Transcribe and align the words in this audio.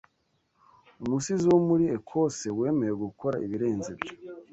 Umusizi 1.03 1.45
wo 1.51 1.59
muri 1.67 1.85
Ecose 1.97 2.45
wemeye 2.59 2.93
gukora 3.03 3.35
ibirenze 3.45 3.87
ibyo 3.95 4.11